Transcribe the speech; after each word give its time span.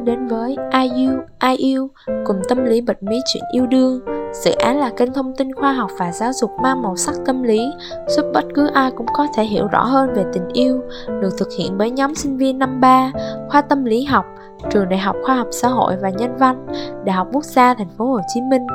đang 0.00 0.04
đến 0.04 0.28
với 0.28 0.56
Ai 0.70 0.90
yêu, 0.96 1.12
ai 1.38 1.56
yêu 1.56 1.90
cùng 2.24 2.42
tâm 2.48 2.64
lý 2.64 2.80
bật 2.80 3.02
mí 3.02 3.16
chuyện 3.32 3.42
yêu 3.52 3.66
đương. 3.66 4.00
Dự 4.32 4.50
án 4.50 4.78
là 4.80 4.90
kênh 4.96 5.12
thông 5.12 5.36
tin 5.36 5.54
khoa 5.54 5.72
học 5.72 5.90
và 5.98 6.12
giáo 6.12 6.32
dục 6.32 6.50
mang 6.62 6.82
màu 6.82 6.96
sắc 6.96 7.14
tâm 7.26 7.42
lý, 7.42 7.70
giúp 8.08 8.24
bất 8.34 8.44
cứ 8.54 8.66
ai 8.66 8.90
cũng 8.90 9.06
có 9.14 9.26
thể 9.34 9.44
hiểu 9.44 9.66
rõ 9.66 9.84
hơn 9.84 10.14
về 10.14 10.24
tình 10.32 10.48
yêu, 10.52 10.80
được 11.20 11.30
thực 11.38 11.48
hiện 11.58 11.78
bởi 11.78 11.90
nhóm 11.90 12.14
sinh 12.14 12.36
viên 12.36 12.58
năm 12.58 12.80
3, 12.80 13.12
khoa 13.48 13.60
tâm 13.62 13.84
lý 13.84 14.04
học, 14.04 14.24
trường 14.70 14.88
Đại 14.88 14.98
học 14.98 15.16
Khoa 15.24 15.34
học 15.34 15.48
Xã 15.50 15.68
hội 15.68 15.96
và 16.02 16.10
Nhân 16.10 16.36
văn, 16.36 16.66
Đại 17.04 17.16
học 17.16 17.28
Quốc 17.32 17.44
gia 17.44 17.74
Thành 17.74 17.88
phố 17.98 18.04
Hồ 18.04 18.20
Chí 18.34 18.40
Minh 18.40 18.66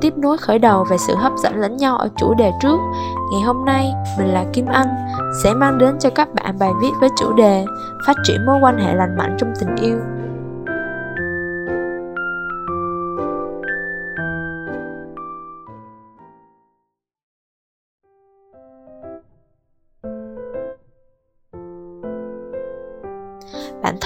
tiếp 0.00 0.18
nối 0.18 0.38
khởi 0.38 0.58
đầu 0.58 0.84
về 0.90 0.98
sự 0.98 1.14
hấp 1.14 1.32
dẫn 1.42 1.56
lẫn 1.56 1.76
nhau 1.76 1.96
ở 1.96 2.08
chủ 2.16 2.34
đề 2.34 2.50
trước. 2.62 2.76
Ngày 3.32 3.42
hôm 3.42 3.64
nay, 3.64 3.92
mình 4.18 4.28
là 4.28 4.44
Kim 4.52 4.66
Anh 4.66 4.88
sẽ 5.44 5.54
mang 5.54 5.78
đến 5.78 5.98
cho 5.98 6.10
các 6.10 6.34
bạn 6.34 6.58
bài 6.58 6.70
viết 6.82 6.90
với 7.00 7.08
chủ 7.16 7.32
đề 7.32 7.64
Phát 8.06 8.16
triển 8.24 8.46
mối 8.46 8.58
quan 8.62 8.78
hệ 8.78 8.94
lành 8.94 9.16
mạnh 9.16 9.36
trong 9.38 9.52
tình 9.60 9.76
yêu. 9.76 9.98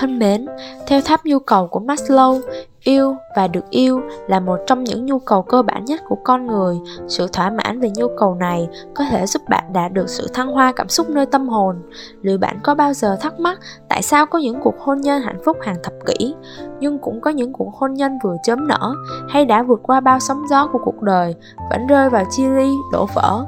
Thân 0.02 0.18
mến, 0.18 0.46
theo 0.86 1.00
tháp 1.00 1.24
nhu 1.24 1.38
cầu 1.38 1.66
của 1.66 1.80
Maslow, 1.80 2.40
yêu 2.80 3.16
và 3.36 3.48
được 3.48 3.70
yêu 3.70 4.00
là 4.28 4.40
một 4.40 4.58
trong 4.66 4.84
những 4.84 5.06
nhu 5.06 5.18
cầu 5.18 5.42
cơ 5.42 5.62
bản 5.62 5.84
nhất 5.84 6.00
của 6.08 6.16
con 6.24 6.46
người. 6.46 6.80
Sự 7.08 7.26
thỏa 7.32 7.50
mãn 7.50 7.80
về 7.80 7.90
nhu 7.96 8.06
cầu 8.18 8.34
này 8.34 8.68
có 8.94 9.04
thể 9.10 9.26
giúp 9.26 9.42
bạn 9.48 9.72
đạt 9.72 9.92
được 9.92 10.08
sự 10.08 10.28
thăng 10.34 10.52
hoa 10.52 10.72
cảm 10.72 10.88
xúc 10.88 11.10
nơi 11.10 11.26
tâm 11.26 11.48
hồn. 11.48 11.76
Liệu 12.22 12.38
bạn 12.38 12.58
có 12.62 12.74
bao 12.74 12.92
giờ 12.92 13.16
thắc 13.20 13.40
mắc 13.40 13.58
tại 13.88 14.02
sao 14.02 14.26
có 14.26 14.38
những 14.38 14.60
cuộc 14.62 14.74
hôn 14.80 15.00
nhân 15.00 15.22
hạnh 15.22 15.40
phúc 15.44 15.56
hàng 15.62 15.76
thập 15.82 15.92
kỷ 16.06 16.34
nhưng 16.80 16.98
cũng 16.98 17.20
có 17.20 17.30
những 17.30 17.52
cuộc 17.52 17.74
hôn 17.74 17.94
nhân 17.94 18.18
vừa 18.24 18.36
chớm 18.42 18.68
nở 18.68 18.94
hay 19.28 19.44
đã 19.44 19.62
vượt 19.62 19.80
qua 19.82 20.00
bao 20.00 20.20
sóng 20.20 20.42
gió 20.50 20.66
của 20.66 20.80
cuộc 20.84 21.02
đời 21.02 21.34
vẫn 21.70 21.86
rơi 21.86 22.10
vào 22.10 22.24
chia 22.30 22.48
ly 22.48 22.70
đổ 22.92 23.06
vỡ? 23.14 23.44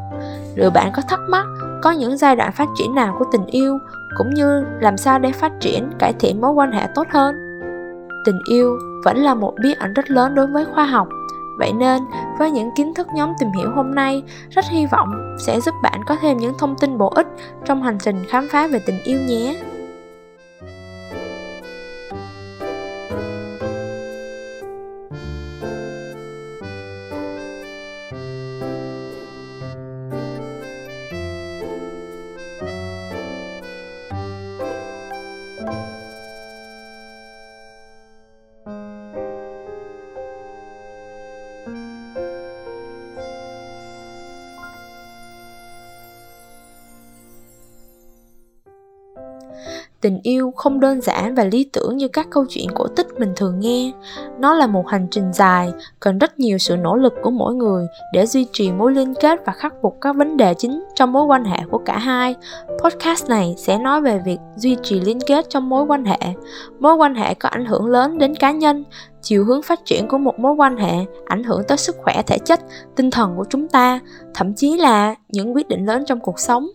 Liệu 0.54 0.70
bạn 0.70 0.92
có 0.96 1.02
thắc 1.08 1.20
mắc 1.28 1.46
có 1.82 1.90
những 1.90 2.16
giai 2.16 2.36
đoạn 2.36 2.52
phát 2.52 2.68
triển 2.76 2.94
nào 2.94 3.16
của 3.18 3.24
tình 3.32 3.46
yêu 3.46 3.78
cũng 4.16 4.30
như 4.30 4.64
làm 4.80 4.96
sao 4.96 5.18
để 5.18 5.32
phát 5.32 5.52
triển, 5.60 5.90
cải 5.98 6.12
thiện 6.12 6.40
mối 6.40 6.52
quan 6.52 6.72
hệ 6.72 6.86
tốt 6.94 7.06
hơn. 7.10 7.34
Tình 8.24 8.38
yêu 8.50 8.78
vẫn 9.04 9.16
là 9.16 9.34
một 9.34 9.54
bí 9.62 9.74
ẩn 9.78 9.92
rất 9.92 10.10
lớn 10.10 10.34
đối 10.34 10.46
với 10.46 10.64
khoa 10.74 10.84
học, 10.84 11.08
vậy 11.58 11.72
nên 11.72 12.02
với 12.38 12.50
những 12.50 12.70
kiến 12.76 12.94
thức 12.94 13.06
nhóm 13.14 13.32
tìm 13.40 13.48
hiểu 13.58 13.70
hôm 13.74 13.94
nay, 13.94 14.22
rất 14.50 14.64
hy 14.70 14.86
vọng 14.86 15.36
sẽ 15.46 15.60
giúp 15.60 15.74
bạn 15.82 16.00
có 16.06 16.16
thêm 16.22 16.36
những 16.36 16.54
thông 16.58 16.74
tin 16.80 16.98
bổ 16.98 17.08
ích 17.08 17.26
trong 17.64 17.82
hành 17.82 17.98
trình 17.98 18.24
khám 18.28 18.48
phá 18.52 18.66
về 18.66 18.80
tình 18.86 18.98
yêu 19.04 19.20
nhé. 19.20 19.56
Tình 50.04 50.20
yêu 50.22 50.52
không 50.56 50.80
đơn 50.80 51.00
giản 51.00 51.34
và 51.34 51.44
lý 51.44 51.68
tưởng 51.72 51.96
như 51.96 52.08
các 52.08 52.26
câu 52.30 52.44
chuyện 52.48 52.68
cổ 52.74 52.86
tích 52.86 53.06
mình 53.18 53.32
thường 53.36 53.60
nghe. 53.60 53.92
Nó 54.38 54.54
là 54.54 54.66
một 54.66 54.88
hành 54.88 55.06
trình 55.10 55.32
dài, 55.32 55.72
cần 56.00 56.18
rất 56.18 56.38
nhiều 56.38 56.58
sự 56.58 56.76
nỗ 56.76 56.96
lực 56.96 57.14
của 57.22 57.30
mỗi 57.30 57.54
người 57.54 57.86
để 58.12 58.26
duy 58.26 58.46
trì 58.52 58.72
mối 58.72 58.92
liên 58.92 59.14
kết 59.14 59.40
và 59.46 59.52
khắc 59.52 59.74
phục 59.82 59.96
các 60.00 60.16
vấn 60.16 60.36
đề 60.36 60.54
chính 60.54 60.84
trong 60.94 61.12
mối 61.12 61.24
quan 61.24 61.44
hệ 61.44 61.58
của 61.70 61.80
cả 61.84 61.98
hai. 61.98 62.34
Podcast 62.82 63.28
này 63.28 63.54
sẽ 63.58 63.78
nói 63.78 64.00
về 64.00 64.20
việc 64.24 64.38
duy 64.56 64.76
trì 64.82 65.00
liên 65.00 65.18
kết 65.26 65.46
trong 65.48 65.68
mối 65.68 65.84
quan 65.84 66.04
hệ. 66.04 66.18
Mối 66.80 66.94
quan 66.94 67.14
hệ 67.14 67.34
có 67.34 67.48
ảnh 67.48 67.64
hưởng 67.64 67.86
lớn 67.86 68.18
đến 68.18 68.34
cá 68.34 68.52
nhân, 68.52 68.84
chiều 69.22 69.44
hướng 69.44 69.62
phát 69.62 69.80
triển 69.84 70.08
của 70.08 70.18
một 70.18 70.38
mối 70.38 70.52
quan 70.52 70.76
hệ 70.76 70.92
ảnh 71.26 71.44
hưởng 71.44 71.62
tới 71.68 71.78
sức 71.78 71.96
khỏe 72.02 72.22
thể 72.26 72.38
chất, 72.38 72.60
tinh 72.96 73.10
thần 73.10 73.36
của 73.36 73.44
chúng 73.50 73.68
ta, 73.68 74.00
thậm 74.34 74.54
chí 74.54 74.76
là 74.76 75.14
những 75.28 75.54
quyết 75.54 75.68
định 75.68 75.86
lớn 75.86 76.04
trong 76.06 76.20
cuộc 76.20 76.38
sống 76.38 76.66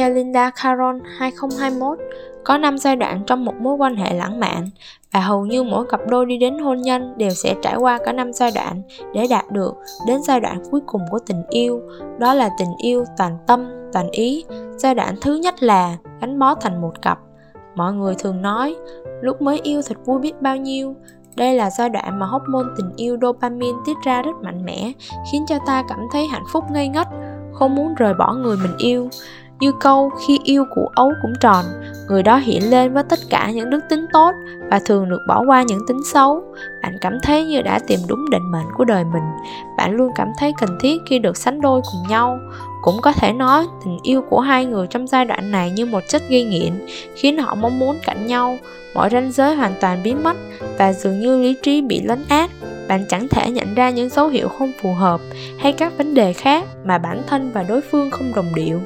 theo 0.00 0.10
Linda 0.14 0.50
Caron 0.50 0.98
2021, 1.18 1.98
có 2.44 2.58
5 2.58 2.78
giai 2.78 2.96
đoạn 2.96 3.22
trong 3.26 3.44
một 3.44 3.54
mối 3.60 3.74
quan 3.74 3.96
hệ 3.96 4.14
lãng 4.14 4.40
mạn 4.40 4.68
và 5.12 5.20
hầu 5.20 5.46
như 5.46 5.62
mỗi 5.62 5.86
cặp 5.86 6.00
đôi 6.08 6.26
đi 6.26 6.38
đến 6.38 6.58
hôn 6.58 6.80
nhân 6.82 7.14
đều 7.16 7.30
sẽ 7.30 7.54
trải 7.62 7.76
qua 7.76 7.98
cả 8.04 8.12
năm 8.12 8.32
giai 8.32 8.50
đoạn 8.54 8.82
để 9.14 9.26
đạt 9.30 9.50
được 9.50 9.74
đến 10.06 10.22
giai 10.22 10.40
đoạn 10.40 10.62
cuối 10.70 10.80
cùng 10.86 11.02
của 11.10 11.18
tình 11.26 11.42
yêu, 11.50 11.80
đó 12.18 12.34
là 12.34 12.50
tình 12.58 12.68
yêu 12.82 13.04
toàn 13.18 13.38
tâm, 13.46 13.68
toàn 13.92 14.10
ý. 14.10 14.44
Giai 14.76 14.94
đoạn 14.94 15.14
thứ 15.20 15.34
nhất 15.34 15.62
là 15.62 15.96
gắn 16.20 16.38
bó 16.38 16.54
thành 16.54 16.80
một 16.80 17.02
cặp. 17.02 17.18
Mọi 17.74 17.92
người 17.92 18.14
thường 18.18 18.42
nói, 18.42 18.76
lúc 19.22 19.42
mới 19.42 19.60
yêu 19.62 19.82
thật 19.86 19.96
vui 20.04 20.18
biết 20.18 20.42
bao 20.42 20.56
nhiêu, 20.56 20.94
đây 21.36 21.54
là 21.54 21.70
giai 21.70 21.88
đoạn 21.88 22.18
mà 22.18 22.26
hormone 22.26 22.68
tình 22.76 22.90
yêu 22.96 23.16
dopamine 23.22 23.78
tiết 23.86 23.96
ra 24.04 24.22
rất 24.22 24.36
mạnh 24.42 24.64
mẽ, 24.64 24.92
khiến 25.32 25.44
cho 25.48 25.58
ta 25.66 25.84
cảm 25.88 26.00
thấy 26.12 26.26
hạnh 26.26 26.44
phúc 26.52 26.64
ngây 26.70 26.88
ngất, 26.88 27.08
không 27.52 27.74
muốn 27.74 27.94
rời 27.94 28.14
bỏ 28.14 28.32
người 28.32 28.56
mình 28.56 28.76
yêu 28.78 29.08
như 29.60 29.72
câu 29.80 30.10
khi 30.26 30.38
yêu 30.44 30.64
của 30.70 30.90
ấu 30.94 31.12
cũng 31.22 31.32
tròn, 31.40 31.64
người 32.08 32.22
đó 32.22 32.36
hiện 32.36 32.70
lên 32.70 32.94
với 32.94 33.02
tất 33.02 33.18
cả 33.30 33.50
những 33.50 33.70
đức 33.70 33.80
tính 33.88 34.06
tốt 34.12 34.32
và 34.70 34.80
thường 34.86 35.08
được 35.08 35.20
bỏ 35.26 35.42
qua 35.46 35.62
những 35.62 35.86
tính 35.88 36.00
xấu. 36.12 36.42
Bạn 36.82 36.98
cảm 37.00 37.18
thấy 37.22 37.46
như 37.46 37.62
đã 37.62 37.78
tìm 37.86 38.00
đúng 38.08 38.30
định 38.30 38.50
mệnh 38.50 38.66
của 38.76 38.84
đời 38.84 39.04
mình. 39.04 39.22
Bạn 39.76 39.92
luôn 39.92 40.12
cảm 40.14 40.28
thấy 40.38 40.52
cần 40.60 40.78
thiết 40.80 41.02
khi 41.06 41.18
được 41.18 41.36
sánh 41.36 41.60
đôi 41.60 41.80
cùng 41.92 42.08
nhau 42.08 42.38
cũng 42.82 43.00
có 43.02 43.12
thể 43.12 43.32
nói 43.32 43.66
tình 43.84 43.98
yêu 44.02 44.22
của 44.22 44.40
hai 44.40 44.66
người 44.66 44.86
trong 44.86 45.06
giai 45.06 45.24
đoạn 45.24 45.50
này 45.50 45.70
như 45.70 45.86
một 45.86 46.00
chất 46.08 46.22
gây 46.28 46.44
nghiện, 46.44 46.86
khiến 47.16 47.38
họ 47.38 47.54
mong 47.54 47.78
muốn 47.78 47.98
cạnh 48.06 48.26
nhau. 48.26 48.58
Mọi 48.94 49.10
ranh 49.10 49.32
giới 49.32 49.54
hoàn 49.54 49.74
toàn 49.80 50.02
biến 50.02 50.22
mất 50.22 50.36
và 50.78 50.92
dường 50.92 51.20
như 51.20 51.42
lý 51.42 51.56
trí 51.62 51.80
bị 51.80 52.00
lấn 52.02 52.24
át. 52.28 52.50
Bạn 52.88 53.04
chẳng 53.08 53.28
thể 53.28 53.50
nhận 53.50 53.74
ra 53.74 53.90
những 53.90 54.08
dấu 54.08 54.28
hiệu 54.28 54.48
không 54.48 54.72
phù 54.82 54.92
hợp 54.92 55.20
hay 55.58 55.72
các 55.72 55.98
vấn 55.98 56.14
đề 56.14 56.32
khác 56.32 56.64
mà 56.84 56.98
bản 56.98 57.22
thân 57.26 57.50
và 57.54 57.62
đối 57.62 57.80
phương 57.80 58.10
không 58.10 58.32
đồng 58.34 58.54
điệu. 58.54 58.80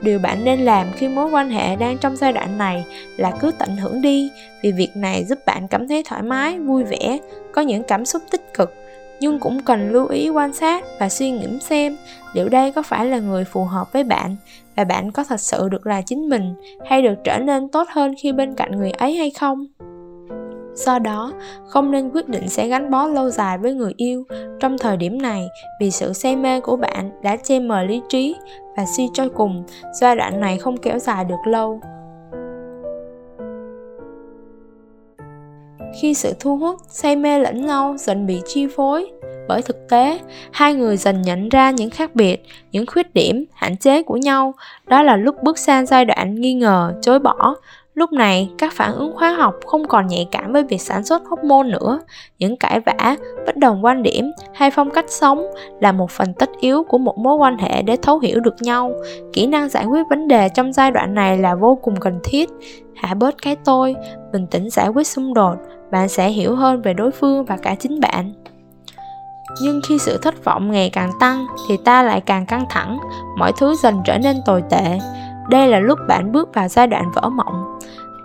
Điều 0.00 0.18
bạn 0.18 0.44
nên 0.44 0.60
làm 0.60 0.86
khi 0.96 1.08
mối 1.08 1.30
quan 1.30 1.50
hệ 1.50 1.76
đang 1.76 1.98
trong 1.98 2.16
giai 2.16 2.32
đoạn 2.32 2.58
này 2.58 2.84
là 3.16 3.32
cứ 3.40 3.50
tận 3.58 3.76
hưởng 3.76 4.02
đi, 4.02 4.30
vì 4.62 4.72
việc 4.72 4.90
này 4.96 5.24
giúp 5.24 5.38
bạn 5.46 5.68
cảm 5.68 5.88
thấy 5.88 6.02
thoải 6.02 6.22
mái, 6.22 6.58
vui 6.58 6.84
vẻ, 6.84 7.18
có 7.52 7.62
những 7.62 7.82
cảm 7.82 8.04
xúc 8.04 8.22
tích 8.30 8.54
cực 8.54 8.74
nhưng 9.20 9.38
cũng 9.38 9.62
cần 9.62 9.92
lưu 9.92 10.06
ý 10.06 10.28
quan 10.28 10.52
sát 10.52 10.84
và 11.00 11.08
suy 11.08 11.30
nghĩ 11.30 11.58
xem 11.60 11.96
liệu 12.32 12.48
đây 12.48 12.72
có 12.72 12.82
phải 12.82 13.06
là 13.06 13.18
người 13.18 13.44
phù 13.44 13.64
hợp 13.64 13.92
với 13.92 14.04
bạn 14.04 14.36
và 14.76 14.84
bạn 14.84 15.12
có 15.12 15.24
thật 15.24 15.40
sự 15.40 15.68
được 15.68 15.86
là 15.86 16.02
chính 16.06 16.28
mình 16.28 16.54
hay 16.86 17.02
được 17.02 17.14
trở 17.24 17.38
nên 17.38 17.68
tốt 17.68 17.88
hơn 17.90 18.14
khi 18.18 18.32
bên 18.32 18.54
cạnh 18.54 18.78
người 18.78 18.90
ấy 18.90 19.16
hay 19.16 19.30
không. 19.30 19.66
Do 20.74 20.98
đó, 20.98 21.32
không 21.66 21.90
nên 21.90 22.10
quyết 22.10 22.28
định 22.28 22.48
sẽ 22.48 22.68
gắn 22.68 22.90
bó 22.90 23.06
lâu 23.06 23.30
dài 23.30 23.58
với 23.58 23.74
người 23.74 23.92
yêu 23.96 24.24
trong 24.60 24.78
thời 24.78 24.96
điểm 24.96 25.22
này 25.22 25.48
vì 25.80 25.90
sự 25.90 26.12
say 26.12 26.36
mê 26.36 26.60
của 26.60 26.76
bạn 26.76 27.10
đã 27.22 27.36
che 27.36 27.60
mờ 27.60 27.82
lý 27.82 28.00
trí 28.08 28.36
và 28.76 28.84
suy 28.96 29.08
cho 29.12 29.28
cùng, 29.28 29.64
giai 30.00 30.16
đoạn 30.16 30.40
này 30.40 30.58
không 30.58 30.76
kéo 30.76 30.98
dài 30.98 31.24
được 31.24 31.46
lâu. 31.46 31.80
Khi 36.00 36.14
sự 36.14 36.34
thu 36.40 36.56
hút, 36.56 36.80
say 36.88 37.16
mê 37.16 37.38
lẫn 37.38 37.66
nhau 37.66 37.96
dần 37.98 38.26
bị 38.26 38.40
chi 38.46 38.66
phối. 38.76 39.10
Bởi 39.48 39.62
thực 39.62 39.88
tế, 39.88 40.20
hai 40.52 40.74
người 40.74 40.96
dần 40.96 41.22
nhận 41.22 41.48
ra 41.48 41.70
những 41.70 41.90
khác 41.90 42.14
biệt, 42.14 42.42
những 42.72 42.86
khuyết 42.86 43.14
điểm, 43.14 43.44
hạn 43.52 43.76
chế 43.76 44.02
của 44.02 44.16
nhau. 44.16 44.54
Đó 44.86 45.02
là 45.02 45.16
lúc 45.16 45.42
bước 45.42 45.58
sang 45.58 45.86
giai 45.86 46.04
đoạn 46.04 46.40
nghi 46.40 46.54
ngờ, 46.54 46.94
chối 47.02 47.18
bỏ. 47.18 47.54
Lúc 47.94 48.12
này, 48.12 48.50
các 48.58 48.72
phản 48.72 48.92
ứng 48.92 49.12
hóa 49.16 49.30
học 49.30 49.54
không 49.66 49.88
còn 49.88 50.06
nhạy 50.06 50.28
cảm 50.30 50.52
với 50.52 50.64
việc 50.64 50.80
sản 50.80 51.04
xuất 51.04 51.22
hormone 51.26 51.68
nữa. 51.68 52.00
Những 52.38 52.56
cãi 52.56 52.80
vã, 52.80 53.16
bất 53.46 53.56
đồng 53.56 53.84
quan 53.84 54.02
điểm 54.02 54.30
hay 54.54 54.70
phong 54.70 54.90
cách 54.90 55.04
sống 55.08 55.46
là 55.80 55.92
một 55.92 56.10
phần 56.10 56.34
tất 56.34 56.50
yếu 56.60 56.84
của 56.84 56.98
một 56.98 57.18
mối 57.18 57.36
quan 57.36 57.58
hệ 57.58 57.82
để 57.82 57.96
thấu 58.02 58.18
hiểu 58.18 58.40
được 58.40 58.54
nhau. 58.60 58.92
Kỹ 59.32 59.46
năng 59.46 59.68
giải 59.68 59.84
quyết 59.84 60.02
vấn 60.10 60.28
đề 60.28 60.48
trong 60.48 60.72
giai 60.72 60.90
đoạn 60.90 61.14
này 61.14 61.38
là 61.38 61.54
vô 61.54 61.78
cùng 61.82 62.00
cần 62.00 62.20
thiết. 62.24 62.50
Hạ 62.94 63.14
bớt 63.14 63.34
cái 63.42 63.56
tôi, 63.64 63.94
bình 64.32 64.46
tĩnh 64.46 64.70
giải 64.70 64.88
quyết 64.88 65.06
xung 65.06 65.34
đột, 65.34 65.54
bạn 65.90 66.08
sẽ 66.08 66.28
hiểu 66.28 66.56
hơn 66.56 66.82
về 66.82 66.94
đối 66.94 67.10
phương 67.10 67.44
và 67.44 67.56
cả 67.56 67.74
chính 67.74 68.00
bạn. 68.00 68.32
Nhưng 69.62 69.80
khi 69.88 69.98
sự 69.98 70.18
thất 70.22 70.44
vọng 70.44 70.70
ngày 70.70 70.90
càng 70.92 71.10
tăng 71.20 71.46
thì 71.68 71.76
ta 71.84 72.02
lại 72.02 72.20
càng 72.20 72.46
căng 72.46 72.64
thẳng, 72.70 72.98
mọi 73.38 73.52
thứ 73.58 73.74
dần 73.74 74.00
trở 74.04 74.18
nên 74.18 74.36
tồi 74.46 74.62
tệ 74.70 74.98
đây 75.48 75.68
là 75.68 75.78
lúc 75.78 75.98
bạn 76.08 76.32
bước 76.32 76.54
vào 76.54 76.68
giai 76.68 76.86
đoạn 76.86 77.10
vỡ 77.14 77.28
mộng 77.28 77.73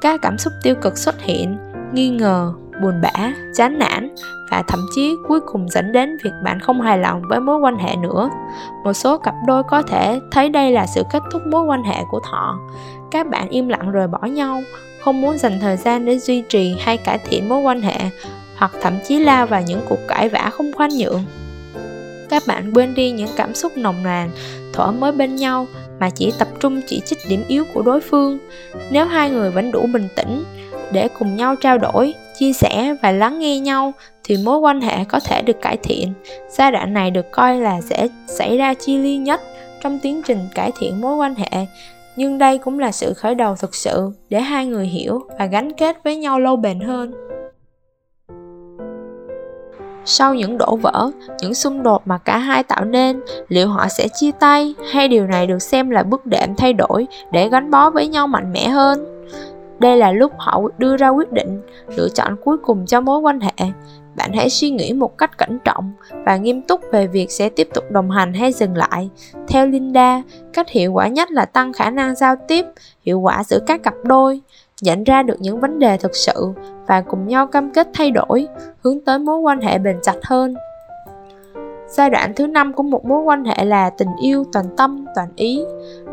các 0.01 0.22
cảm 0.22 0.38
xúc 0.38 0.54
tiêu 0.63 0.75
cực 0.75 0.98
xuất 0.98 1.22
hiện 1.22 1.57
nghi 1.94 2.10
ngờ 2.10 2.54
buồn 2.81 3.01
bã, 3.01 3.34
chán 3.56 3.80
nản 3.80 4.16
và 4.51 4.63
thậm 4.68 4.86
chí 4.96 5.16
cuối 5.28 5.40
cùng 5.40 5.69
dẫn 5.69 5.92
đến 5.92 6.18
việc 6.24 6.31
bạn 6.44 6.60
không 6.60 6.81
hài 6.81 6.98
lòng 6.98 7.22
với 7.30 7.40
mối 7.40 7.57
quan 7.57 7.78
hệ 7.78 7.96
nữa. 7.96 8.30
Một 8.84 8.94
số 8.94 9.18
cặp 9.18 9.36
đôi 9.48 9.63
có 9.63 9.81
thể 9.81 10.19
thấy 10.31 10.50
đây 10.50 10.72
là 10.72 10.86
sự 10.88 11.04
kết 11.12 11.24
thúc 11.31 11.42
mối 11.48 11.63
quan 11.63 11.84
hệ 11.84 12.04
của 12.12 12.19
họ. 12.24 12.60
Các 13.12 13.28
bạn 13.28 13.50
im 13.50 13.68
lặng 13.68 13.92
rời 13.92 14.07
bỏ 14.07 14.19
nhau, 14.19 14.62
không 15.04 15.22
muốn 15.22 15.38
dành 15.38 15.60
thời 15.62 15.78
gian 15.78 16.06
để 16.06 16.19
duy 16.19 16.44
trì 16.50 16.75
hay 16.80 16.98
cải 16.98 17.18
thiện 17.18 17.50
mối 17.50 17.62
quan 17.62 17.81
hệ 17.81 18.00
hoặc 18.57 18.72
thậm 18.81 18.94
chí 19.07 19.19
lao 19.19 19.48
vào 19.48 19.62
những 19.62 19.81
cuộc 19.90 20.00
cãi 20.07 20.30
vã 20.30 20.50
không 20.54 20.72
khoan 20.74 20.90
nhượng. 20.90 21.24
Các 22.30 22.44
bạn 22.48 22.72
quên 22.74 22.94
đi 22.94 23.12
những 23.12 23.30
cảm 23.36 23.56
xúc 23.56 23.78
nồng 23.78 24.04
nàn, 24.04 24.31
thỏa 24.74 24.92
mới 24.92 25.12
bên 25.12 25.36
nhau 25.36 25.68
mà 26.00 26.10
chỉ 26.10 26.34
tập 26.40 26.48
trung 26.60 26.81
chỉ 26.88 27.01
trích 27.06 27.18
điểm 27.30 27.44
yếu 27.48 27.63
của 27.74 27.81
đối 27.81 28.01
phương. 28.01 28.38
Nếu 28.92 29.06
hai 29.06 29.30
người 29.30 29.51
vẫn 29.51 29.72
đủ 29.72 29.88
bình 29.94 30.07
tĩnh 30.16 30.44
để 30.92 31.07
cùng 31.19 31.36
nhau 31.36 31.56
trao 31.56 31.78
đổi, 31.78 32.13
chia 32.40 32.54
sẻ 32.54 32.96
và 33.01 33.12
lắng 33.12 33.40
nghe 33.40 33.60
nhau 33.60 33.94
thì 34.24 34.38
mối 34.44 34.60
quan 34.60 34.81
hệ 34.81 35.04
có 35.04 35.19
thể 35.19 35.42
được 35.42 35.62
cải 35.62 35.78
thiện. 35.78 36.13
Giai 36.50 36.72
đoạn 36.72 36.94
này 36.94 37.12
được 37.12 37.31
coi 37.31 37.60
là 37.60 37.81
sẽ 37.81 38.07
xảy 38.28 38.57
ra 38.57 38.74
chia 38.74 38.98
ly 38.98 39.18
nhất 39.18 39.42
trong 39.84 40.00
tiến 40.00 40.22
trình 40.25 40.40
cải 40.56 40.72
thiện 40.80 41.01
mối 41.01 41.16
quan 41.16 41.36
hệ 41.36 41.66
nhưng 42.19 42.38
đây 42.38 42.57
cũng 42.57 42.80
là 42.80 42.92
sự 42.92 43.13
khởi 43.13 43.36
đầu 43.36 43.56
thực 43.56 43.75
sự 43.75 44.12
để 44.30 44.42
hai 44.42 44.66
người 44.66 44.88
hiểu 44.88 45.22
và 45.40 45.45
gắn 45.45 45.74
kết 45.74 46.04
với 46.04 46.16
nhau 46.16 46.40
lâu 46.40 46.56
bền 46.56 46.80
hơn 46.80 47.12
sau 50.10 50.34
những 50.34 50.58
đổ 50.58 50.76
vỡ, 50.76 51.12
những 51.42 51.54
xung 51.54 51.84
đột 51.84 52.08
mà 52.08 52.18
cả 52.18 52.38
hai 52.38 52.64
tạo 52.64 52.86
nên, 52.86 53.22
liệu 53.48 53.68
họ 53.68 53.88
sẽ 53.88 54.08
chia 54.08 54.32
tay 54.32 54.76
hay 54.92 55.08
điều 55.08 55.28
này 55.28 55.48
được 55.48 55.60
xem 55.60 55.90
là 55.90 56.04
bước 56.04 56.26
đệm 56.26 56.56
thay 56.58 56.74
đổi 56.74 57.08
để 57.32 57.50
gắn 57.50 57.72
bó 57.72 57.90
với 57.90 58.08
nhau 58.08 58.28
mạnh 58.28 58.54
mẽ 58.54 58.68
hơn? 58.68 59.06
Đây 59.80 59.98
là 59.98 60.12
lúc 60.12 60.32
họ 60.38 60.62
đưa 60.78 60.98
ra 60.98 61.10
quyết 61.10 61.32
định 61.32 61.62
lựa 61.96 62.10
chọn 62.10 62.36
cuối 62.44 62.58
cùng 62.58 62.86
cho 62.86 63.02
mối 63.02 63.20
quan 63.20 63.40
hệ. 63.40 63.72
Bạn 64.16 64.34
hãy 64.34 64.50
suy 64.50 64.70
nghĩ 64.70 64.94
một 64.94 65.18
cách 65.18 65.38
cẩn 65.38 65.60
trọng 65.60 65.94
và 66.26 66.38
nghiêm 66.38 66.62
túc 66.62 66.82
về 66.92 67.08
việc 67.08 67.32
sẽ 67.32 67.50
tiếp 67.50 67.70
tục 67.74 67.84
đồng 67.92 68.12
hành 68.12 68.34
hay 68.34 68.52
dừng 68.52 68.78
lại. 68.78 69.10
Theo 69.48 69.68
linda, 69.68 70.22
cách 70.54 70.70
hiệu 70.70 70.94
quả 70.94 71.08
nhất 71.08 71.32
là 71.32 71.46
tăng 71.46 71.74
khả 71.74 71.90
năng 71.90 72.16
giao 72.16 72.36
tiếp, 72.48 72.66
hiệu 73.06 73.20
quả 73.20 73.44
giữa 73.44 73.60
các 73.68 73.84
cặp 73.84 73.94
đôi 74.04 74.42
nhận 74.81 75.04
ra 75.04 75.24
được 75.24 75.36
những 75.40 75.60
vấn 75.60 75.80
đề 75.80 75.98
thực 75.98 76.16
sự 76.16 76.54
và 76.88 77.02
cùng 77.02 77.28
nhau 77.28 77.48
cam 77.48 77.72
kết 77.74 77.88
thay 77.94 78.12
đổi, 78.12 78.48
hướng 78.84 79.02
tới 79.06 79.20
mối 79.20 79.40
quan 79.40 79.62
hệ 79.62 79.78
bền 79.78 80.00
chặt 80.02 80.16
hơn. 80.24 80.56
Giai 81.88 82.10
đoạn 82.10 82.34
thứ 82.36 82.48
năm 82.48 82.74
của 82.74 82.84
một 82.84 83.06
mối 83.06 83.24
quan 83.24 83.46
hệ 83.46 83.66
là 83.66 83.90
tình 83.90 84.10
yêu, 84.22 84.44
toàn 84.54 84.66
tâm, 84.78 85.06
toàn 85.16 85.28
ý. 85.36 85.64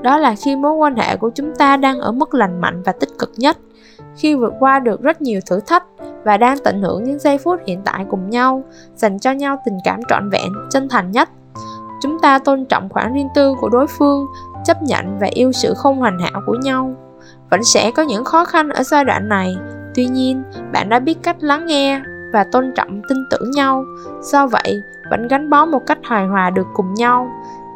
Đó 0.02 0.18
là 0.18 0.34
khi 0.34 0.56
mối 0.56 0.72
quan 0.72 0.96
hệ 0.96 1.16
của 1.16 1.30
chúng 1.34 1.54
ta 1.54 1.76
đang 1.76 2.00
ở 2.00 2.12
mức 2.12 2.34
lành 2.34 2.60
mạnh 2.60 2.82
và 2.82 2.92
tích 2.92 3.18
cực 3.18 3.32
nhất, 3.36 3.56
khi 4.16 4.34
vượt 4.34 4.52
qua 4.58 4.78
được 4.78 5.02
rất 5.02 5.22
nhiều 5.22 5.40
thử 5.46 5.60
thách 5.60 5.84
và 6.24 6.36
đang 6.36 6.58
tận 6.64 6.82
hưởng 6.82 7.04
những 7.04 7.18
giây 7.18 7.38
phút 7.38 7.60
hiện 7.66 7.80
tại 7.84 8.06
cùng 8.08 8.30
nhau, 8.30 8.62
dành 8.94 9.18
cho 9.18 9.32
nhau 9.32 9.56
tình 9.64 9.78
cảm 9.84 10.00
trọn 10.08 10.30
vẹn, 10.30 10.52
chân 10.70 10.88
thành 10.88 11.10
nhất. 11.10 11.28
Chúng 12.02 12.18
ta 12.18 12.38
tôn 12.38 12.64
trọng 12.64 12.88
khoảng 12.88 13.14
riêng 13.14 13.28
tư 13.34 13.54
của 13.60 13.68
đối 13.68 13.86
phương, 13.86 14.26
chấp 14.64 14.82
nhận 14.82 15.18
và 15.18 15.26
yêu 15.30 15.52
sự 15.52 15.74
không 15.74 15.98
hoàn 15.98 16.18
hảo 16.18 16.42
của 16.46 16.56
nhau 16.62 16.94
vẫn 17.50 17.64
sẽ 17.64 17.90
có 17.90 18.02
những 18.02 18.25
khó 18.25 18.44
khăn 18.44 18.70
ở 18.70 18.82
giai 18.82 19.04
đoạn 19.04 19.28
này. 19.28 19.56
Tuy 19.94 20.06
nhiên 20.06 20.43
bạn 20.72 20.88
đã 20.88 20.98
biết 20.98 21.19
cách 21.22 21.37
lắng 21.40 21.66
nghe 21.66 22.00
và 22.32 22.44
tôn 22.52 22.72
trọng 22.76 23.02
tin 23.08 23.19
tưởng 23.31 23.50
nhau. 23.50 23.84
Do 24.22 24.46
vậy 24.46 24.82
vẫn 25.10 25.28
gắn 25.28 25.50
bó 25.50 25.66
một 25.66 25.87
cách 25.87 25.98
hài 26.02 26.26
hòa 26.26 26.50
được 26.50 26.66
cùng 26.75 26.94
nhau. 26.94 27.31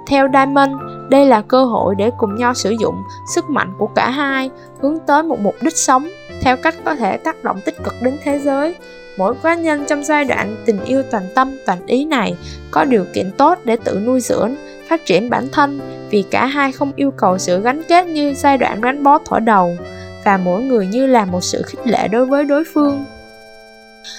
Theo 0.06 0.28
Diamond, 0.32 0.72
đây 1.10 1.26
là 1.26 1.42
cơ 1.42 1.64
hội 1.64 1.94
để 1.98 2.10
cùng 2.18 2.34
nhau 2.34 2.54
sử 2.54 2.70
dụng 2.70 3.02
sức 3.34 3.50
mạnh 3.50 3.72
của 3.78 3.86
cả 3.86 4.10
hai 4.10 4.50
hướng 4.80 4.98
tới 5.06 5.22
một 5.22 5.40
mục 5.40 5.54
đích 5.62 5.76
sống 5.76 6.08
theo 6.42 6.56
cách 6.56 6.74
có 6.84 6.94
thể 6.94 7.16
tác 7.16 7.44
động 7.44 7.60
tích 7.64 7.84
cực 7.84 7.94
đến 8.02 8.16
thế 8.24 8.38
giới. 8.38 8.76
Mỗi 9.18 9.34
cá 9.42 9.54
nhân 9.54 9.84
trong 9.88 10.04
giai 10.04 10.24
đoạn 10.24 10.56
tình 10.66 10.84
yêu 10.84 11.02
toàn 11.10 11.24
tâm 11.34 11.56
toàn 11.66 11.86
ý 11.86 12.04
này 12.04 12.36
có 12.70 12.84
điều 12.84 13.04
kiện 13.14 13.30
tốt 13.38 13.58
để 13.64 13.76
tự 13.76 14.00
nuôi 14.06 14.20
dưỡng, 14.20 14.54
phát 14.90 15.06
triển 15.06 15.30
bản 15.30 15.48
thân 15.52 15.80
vì 16.10 16.24
cả 16.30 16.46
hai 16.46 16.72
không 16.72 16.92
yêu 16.96 17.10
cầu 17.10 17.38
sự 17.38 17.60
gắn 17.60 17.82
kết 17.88 18.06
như 18.06 18.34
giai 18.34 18.58
đoạn 18.58 18.80
gắn 18.80 19.02
bó 19.02 19.18
thỏa 19.18 19.38
đầu 19.38 19.76
và 20.24 20.36
mỗi 20.36 20.62
người 20.62 20.86
như 20.86 21.06
là 21.06 21.24
một 21.24 21.44
sự 21.44 21.62
khích 21.62 21.86
lệ 21.86 22.08
đối 22.08 22.26
với 22.26 22.44
đối 22.44 22.64
phương. 22.74 23.04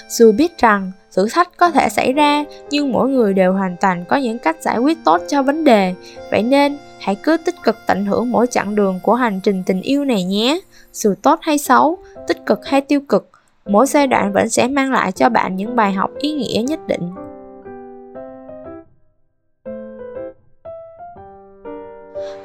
Dù 0.08 0.32
biết 0.32 0.58
rằng, 0.58 0.92
thử 1.14 1.28
thách 1.32 1.56
có 1.56 1.70
thể 1.70 1.88
xảy 1.88 2.12
ra, 2.12 2.44
nhưng 2.70 2.92
mỗi 2.92 3.08
người 3.08 3.34
đều 3.34 3.52
hoàn 3.52 3.76
toàn 3.80 4.04
có 4.08 4.16
những 4.16 4.38
cách 4.38 4.56
giải 4.60 4.78
quyết 4.78 4.98
tốt 5.04 5.22
cho 5.28 5.42
vấn 5.42 5.64
đề. 5.64 5.94
Vậy 6.30 6.42
nên, 6.42 6.76
hãy 7.00 7.16
cứ 7.22 7.36
tích 7.36 7.54
cực 7.62 7.76
tận 7.86 8.04
hưởng 8.04 8.32
mỗi 8.32 8.46
chặng 8.46 8.74
đường 8.74 9.00
của 9.02 9.14
hành 9.14 9.40
trình 9.40 9.62
tình 9.66 9.82
yêu 9.82 10.04
này 10.04 10.24
nhé. 10.24 10.60
Dù 10.92 11.14
tốt 11.22 11.38
hay 11.42 11.58
xấu, 11.58 11.98
tích 12.28 12.46
cực 12.46 12.66
hay 12.66 12.80
tiêu 12.80 13.00
cực, 13.08 13.30
mỗi 13.66 13.86
giai 13.86 14.06
đoạn 14.06 14.32
vẫn 14.32 14.48
sẽ 14.48 14.68
mang 14.68 14.92
lại 14.92 15.12
cho 15.12 15.28
bạn 15.28 15.56
những 15.56 15.76
bài 15.76 15.92
học 15.92 16.10
ý 16.18 16.32
nghĩa 16.32 16.62
nhất 16.62 16.80
định. 16.86 17.31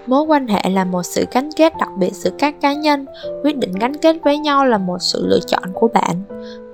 Mối 0.08 0.22
quan 0.22 0.48
hệ 0.48 0.62
là 0.70 0.86
một 0.86 1.04
sự 1.04 1.26
gắn 1.32 1.50
kết, 1.56 1.74
đặc 1.80 1.90
biệt 1.98 2.14
giữa 2.14 2.32
các 2.38 2.62
cá 2.62 2.74
nhân. 2.74 3.06
Quyết 3.44 3.58
định 3.58 3.72
gắn 3.80 3.94
kết 3.94 4.16
với 4.24 4.38
nhau 4.38 4.66
là 4.66 4.78
một 4.78 4.98
sự 5.00 5.28
lựa 5.28 5.40
chọn 5.48 5.64
của 5.74 5.88
bạn. 5.88 6.22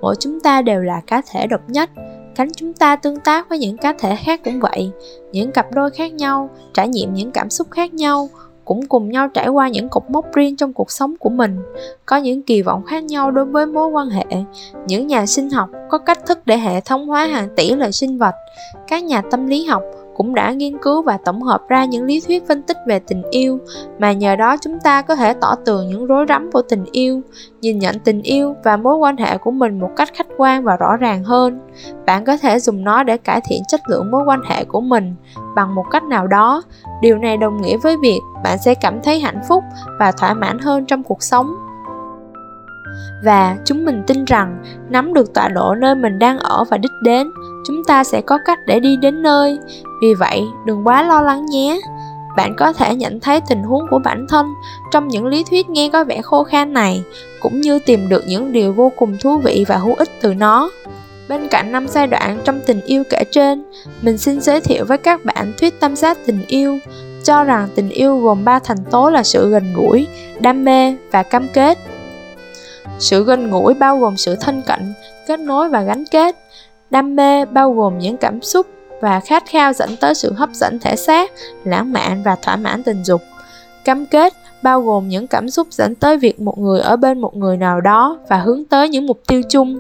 Mỗi 0.02 0.16
chúng 0.20 0.40
ta 0.40 0.62
đều 0.62 0.82
là 0.82 1.02
cá 1.08 1.22
thể 1.32 1.48
độc 1.48 1.62
nhất. 1.68 1.90
Cánh 2.36 2.50
chúng 2.56 2.74
ta 2.74 2.96
tương 2.96 3.20
tác 3.20 3.50
với 3.50 3.58
những 3.58 3.78
cá 3.78 3.94
thể 4.00 4.16
khác 4.16 4.42
cũng 4.44 4.60
vậy. 4.60 4.92
Những 5.32 5.52
cặp 5.52 5.72
đôi 5.72 5.90
khác 5.90 6.14
nhau, 6.14 6.50
trải 6.74 6.88
nghiệm 6.88 7.14
những 7.14 7.32
cảm 7.32 7.50
xúc 7.50 7.68
khác 7.72 7.94
nhau, 7.94 8.30
cũng 8.66 8.88
cùng 8.88 9.10
nhau 9.10 9.28
trải 9.34 9.48
qua 9.48 9.70
những 9.70 9.90
cột 9.90 10.04
mốc 10.10 10.34
riêng 10.34 10.56
trong 10.56 10.74
cuộc 10.74 10.92
sống 10.92 11.16
của 11.20 11.30
mình. 11.30 11.60
Có 12.06 12.18
những 12.18 12.42
kỳ 12.42 12.62
vọng 12.62 12.84
khác 12.86 13.04
nhau 13.04 13.32
đối 13.32 13.46
với 13.46 13.66
mối 13.66 13.88
quan 13.88 14.10
hệ. 14.10 14.26
Những 14.88 15.08
nhà 15.08 15.26
sinh 15.26 15.50
học 15.50 15.70
có 15.90 15.98
cách 15.98 16.26
thức 16.26 16.40
để 16.46 16.58
hệ 16.58 16.82
thống 16.82 17.08
hóa 17.08 17.26
hàng 17.26 17.48
tỷ 17.56 17.76
loài 17.76 17.92
sinh 17.92 18.18
vật. 18.18 18.36
Các 18.88 19.04
nhà 19.04 19.22
tâm 19.32 19.48
lý 19.48 19.66
học 19.66 19.84
cũng 20.16 20.36
đã 20.36 20.52
nghiên 20.52 20.78
cứu 20.78 21.02
và 21.02 21.18
tổng 21.26 21.42
hợp 21.42 21.62
ra 21.70 21.86
những 21.86 22.04
lý 22.04 22.22
thuyết 22.28 22.48
phân 22.48 22.62
tích 22.62 22.78
về 22.88 23.00
tình 23.00 23.24
yêu, 23.32 23.60
mà 24.00 24.12
nhờ 24.12 24.36
đó 24.36 24.58
chúng 24.62 24.80
ta 24.80 25.02
có 25.02 25.16
thể 25.16 25.34
tỏ 25.34 25.56
tường 25.66 25.88
những 25.90 26.06
rối 26.06 26.26
rắm 26.30 26.52
của 26.52 26.62
tình 26.62 26.86
yêu, 26.92 27.22
nhìn 27.62 27.80
nhận 27.80 28.00
tình 28.00 28.22
yêu 28.22 28.56
và 28.64 28.78
mối 28.78 28.96
quan 28.96 29.18
hệ 29.18 29.38
của 29.38 29.52
mình 29.52 29.80
một 29.80 29.90
cách 29.96 30.10
khách 30.14 30.28
quan 30.38 30.64
và 30.64 30.76
rõ 30.76 30.98
ràng 30.98 31.24
hơn. 31.24 31.60
Bạn 32.06 32.26
có 32.26 32.38
thể 32.38 32.60
dùng 32.60 32.84
nó 32.84 33.04
để 33.04 33.18
cải 33.18 33.42
thiện 33.50 33.62
chất 33.68 33.82
lượng 33.90 34.12
mối 34.12 34.24
quan 34.26 34.42
hệ 34.50 34.66
của 34.66 34.82
mình 34.82 35.16
bằng 35.56 35.76
một 35.76 35.86
cách 35.92 36.04
nào 36.04 36.28
đó. 36.28 36.62
Điều 37.02 37.18
này 37.18 37.38
đồng 37.38 37.62
nghĩa 37.62 37.78
với 37.78 37.98
việc 38.02 38.20
bạn 38.44 38.58
sẽ 38.58 38.76
cảm 38.76 39.02
thấy 39.04 39.20
hạnh 39.20 39.42
phúc 39.50 39.64
và 40.00 40.12
thỏa 40.12 40.34
mãn 40.34 40.60
hơn 40.60 40.86
trong 40.86 41.04
cuộc 41.04 41.24
sống 41.24 41.63
và 43.24 43.58
chúng 43.66 43.86
mình 43.86 44.04
tin 44.08 44.26
rằng 44.26 44.64
nắm 44.90 45.14
được 45.14 45.34
tọa 45.34 45.48
độ 45.48 45.76
nơi 45.76 45.96
mình 45.96 46.20
đang 46.20 46.40
ở 46.40 46.64
và 46.70 46.78
đích 46.78 46.92
đến, 47.02 47.32
chúng 47.68 47.84
ta 47.84 48.04
sẽ 48.04 48.22
có 48.22 48.40
cách 48.46 48.60
để 48.66 48.80
đi 48.80 48.98
đến 48.98 49.22
nơi. 49.22 49.60
Vì 50.02 50.14
vậy, 50.14 50.42
đừng 50.66 50.88
quá 50.88 51.04
lo 51.04 51.22
lắng 51.22 51.46
nhé. 51.46 51.80
Bạn 52.38 52.56
có 52.58 52.74
thể 52.74 52.96
nhận 52.96 53.20
thấy 53.20 53.42
tình 53.50 53.64
huống 53.64 53.88
của 53.90 54.00
bản 54.00 54.26
thân 54.30 54.46
trong 54.92 55.08
những 55.08 55.26
lý 55.26 55.44
thuyết 55.50 55.70
nghe 55.70 55.90
có 55.94 56.04
vẻ 56.04 56.22
khô 56.22 56.44
khan 56.44 56.74
này, 56.74 57.04
cũng 57.42 57.62
như 57.62 57.80
tìm 57.80 58.10
được 58.10 58.24
những 58.28 58.52
điều 58.52 58.74
vô 58.74 58.92
cùng 58.96 59.18
thú 59.22 59.38
vị 59.38 59.66
và 59.68 59.78
hữu 59.78 59.96
ích 59.96 60.10
từ 60.22 60.34
nó. 60.34 60.70
Bên 61.30 61.48
cạnh 61.48 61.72
năm 61.72 61.88
giai 61.88 62.08
đoạn 62.08 62.40
trong 62.44 62.60
tình 62.66 62.82
yêu 62.82 63.04
kể 63.10 63.24
trên, 63.32 63.64
mình 64.02 64.18
xin 64.18 64.42
giới 64.42 64.62
thiệu 64.62 64.86
với 64.86 64.98
các 64.98 65.26
bạn 65.26 65.54
thuyết 65.60 65.80
tâm 65.80 65.96
giác 65.96 66.18
tình 66.26 66.46
yêu. 66.48 66.80
Cho 67.24 67.44
rằng 67.44 67.68
tình 67.76 67.90
yêu 67.90 68.18
gồm 68.18 68.46
ba 68.46 68.60
thành 68.60 68.78
tố 68.92 69.10
là 69.10 69.24
sự 69.24 69.50
gần 69.50 69.74
gũi, 69.76 70.08
đam 70.40 70.66
mê 70.66 70.96
và 71.12 71.24
cam 71.24 71.48
kết 71.54 71.78
sự 73.00 73.24
gần 73.24 73.52
gũi 73.52 73.74
bao 73.74 73.98
gồm 73.98 74.18
sự 74.18 74.36
thân 74.36 74.62
cận, 74.62 74.94
kết 75.28 75.40
nối 75.40 75.70
và 75.70 75.82
gắn 75.82 76.04
kết. 76.12 76.36
Đam 76.90 77.16
mê 77.16 77.46
bao 77.46 77.74
gồm 77.74 77.98
những 78.00 78.18
cảm 78.18 78.42
xúc 78.42 78.68
và 79.02 79.20
khát 79.20 79.44
khao 79.50 79.74
dẫn 79.74 79.90
tới 80.02 80.16
sự 80.16 80.34
hấp 80.34 80.50
dẫn 80.54 80.80
thể 80.80 80.96
xác, 80.96 81.32
lãng 81.64 81.94
mạn 81.94 82.22
và 82.26 82.36
thỏa 82.36 82.56
mãn 82.56 82.84
tình 82.84 83.04
dục. 83.04 83.22
Cam 83.86 84.06
kết 84.06 84.34
bao 84.64 84.82
gồm 84.82 85.08
những 85.08 85.28
cảm 85.28 85.50
xúc 85.50 85.68
dẫn 85.72 85.96
tới 85.96 86.18
việc 86.18 86.42
một 86.42 86.58
người 86.58 86.80
ở 86.80 86.96
bên 86.96 87.22
một 87.22 87.36
người 87.36 87.58
nào 87.58 87.82
đó 87.82 88.18
và 88.30 88.38
hướng 88.38 88.66
tới 88.66 88.90
những 88.90 89.06
mục 89.06 89.20
tiêu 89.28 89.42
chung. 89.50 89.80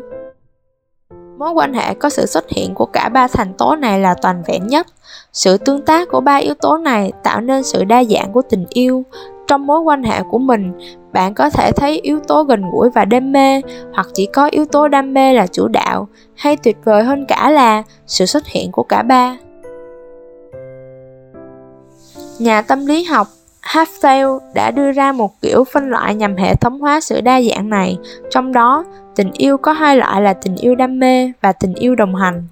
Mối 1.38 1.52
quan 1.52 1.74
hệ 1.74 1.94
có 1.94 2.10
sự 2.10 2.26
xuất 2.26 2.50
hiện 2.50 2.74
của 2.76 2.86
cả 2.86 3.10
ba 3.10 3.28
thành 3.28 3.54
tố 3.54 3.76
này 3.76 4.00
là 4.00 4.16
toàn 4.22 4.44
vẹn 4.48 4.68
nhất. 4.68 4.88
Sự 5.34 5.58
tương 5.58 5.82
tác 5.82 6.10
của 6.10 6.22
ba 6.22 6.36
yếu 6.36 6.54
tố 6.54 6.78
này 6.78 7.12
tạo 7.24 7.42
nên 7.42 7.64
sự 7.64 7.84
đa 7.84 8.04
dạng 8.04 8.32
của 8.32 8.42
tình 8.42 8.66
yêu 8.70 9.04
trong 9.48 9.68
mối 9.68 9.80
quan 9.80 10.04
hệ 10.04 10.22
của 10.32 10.40
mình 10.40 10.72
bạn 11.14 11.34
có 11.34 11.50
thể 11.50 11.72
thấy 11.72 12.00
yếu 12.00 12.20
tố 12.20 12.44
gần 12.44 12.72
gũi 12.72 12.90
và 12.90 13.06
đam 13.06 13.32
mê 13.32 13.62
hoặc 13.94 14.08
chỉ 14.14 14.26
có 14.26 14.46
yếu 14.46 14.66
tố 14.66 14.88
đam 14.88 15.14
mê 15.14 15.34
là 15.34 15.48
chủ 15.48 15.68
đạo 15.68 16.08
hay 16.36 16.58
tuyệt 16.58 16.78
vời 16.84 17.04
hơn 17.04 17.26
cả 17.26 17.50
là 17.50 17.84
sự 18.08 18.26
xuất 18.26 18.48
hiện 18.48 18.72
của 18.72 18.84
cả 18.84 19.02
ba 19.02 19.38
nhà 22.40 22.62
tâm 22.62 22.86
lý 22.86 23.04
học 23.04 23.28
Halfdale 23.64 24.40
đã 24.54 24.72
đưa 24.72 24.92
ra 24.92 25.12
một 25.12 25.42
kiểu 25.42 25.64
phân 25.64 25.90
loại 25.90 26.16
nhằm 26.16 26.36
hệ 26.36 26.56
thống 26.56 26.80
hóa 26.80 27.02
sự 27.02 27.22
đa 27.22 27.42
dạng 27.42 27.70
này, 27.70 27.98
trong 28.30 28.52
đó 28.52 28.86
tình 29.16 29.32
yêu 29.34 29.58
có 29.58 29.72
hai 29.72 29.98
loại 29.98 30.22
là 30.22 30.34
tình 30.34 30.56
yêu 30.56 30.76
đam 30.76 31.00
mê 31.00 31.32
và 31.42 31.52
tình 31.52 31.74
yêu 31.74 31.96
đồng 31.96 32.16
hành. 32.16 32.44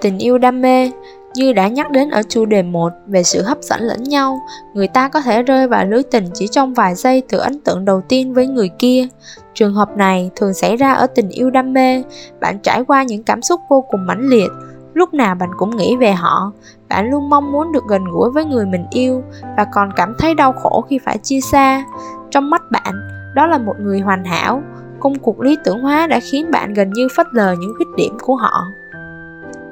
Tình 0.00 0.18
yêu 0.18 0.38
đam 0.38 0.62
mê 0.62 0.90
như 1.34 1.52
đã 1.52 1.68
nhắc 1.68 1.90
đến 1.90 2.10
ở 2.10 2.22
chủ 2.28 2.46
đề 2.46 2.62
1 2.62 2.92
về 3.06 3.22
sự 3.22 3.42
hấp 3.42 3.58
dẫn 3.62 3.80
lẫn 3.80 4.02
nhau, 4.02 4.40
người 4.74 4.88
ta 4.88 5.08
có 5.08 5.20
thể 5.20 5.42
rơi 5.42 5.68
vào 5.68 5.86
lưới 5.86 6.02
tình 6.02 6.24
chỉ 6.34 6.48
trong 6.48 6.74
vài 6.74 6.94
giây 6.94 7.22
từ 7.28 7.38
ấn 7.38 7.60
tượng 7.60 7.84
đầu 7.84 8.02
tiên 8.08 8.34
với 8.34 8.46
người 8.46 8.70
kia. 8.78 9.06
Trường 9.54 9.74
hợp 9.74 9.96
này 9.96 10.30
thường 10.36 10.54
xảy 10.54 10.76
ra 10.76 10.92
ở 10.92 11.06
tình 11.06 11.28
yêu 11.28 11.50
đam 11.50 11.72
mê, 11.72 12.02
bạn 12.40 12.58
trải 12.58 12.84
qua 12.84 13.02
những 13.02 13.22
cảm 13.22 13.42
xúc 13.42 13.60
vô 13.68 13.84
cùng 13.90 14.06
mãnh 14.06 14.28
liệt, 14.28 14.50
lúc 14.94 15.14
nào 15.14 15.34
bạn 15.34 15.50
cũng 15.56 15.76
nghĩ 15.76 15.96
về 15.96 16.12
họ, 16.12 16.52
bạn 16.88 17.10
luôn 17.10 17.30
mong 17.30 17.52
muốn 17.52 17.72
được 17.72 17.84
gần 17.88 18.04
gũi 18.04 18.30
với 18.30 18.44
người 18.44 18.66
mình 18.66 18.86
yêu 18.90 19.22
và 19.56 19.66
còn 19.72 19.90
cảm 19.96 20.14
thấy 20.18 20.34
đau 20.34 20.52
khổ 20.52 20.84
khi 20.88 20.98
phải 21.04 21.18
chia 21.18 21.40
xa. 21.40 21.84
Trong 22.30 22.50
mắt 22.50 22.62
bạn, 22.70 22.94
đó 23.34 23.46
là 23.46 23.58
một 23.58 23.74
người 23.80 24.00
hoàn 24.00 24.24
hảo, 24.24 24.62
công 25.00 25.18
cuộc 25.18 25.40
lý 25.40 25.56
tưởng 25.64 25.82
hóa 25.82 26.06
đã 26.06 26.20
khiến 26.20 26.50
bạn 26.50 26.74
gần 26.74 26.92
như 26.92 27.08
phớt 27.16 27.26
lờ 27.32 27.54
những 27.60 27.72
khuyết 27.76 27.88
điểm 27.96 28.18
của 28.20 28.36
họ. 28.36 28.66